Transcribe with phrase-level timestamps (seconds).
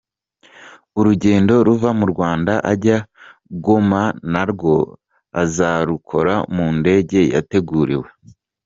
[0.99, 3.05] Urugendo ruva mu Rwanda ajya i
[3.63, 4.73] Goma narwo
[5.41, 8.07] azarukora mu ndege yateguriwe.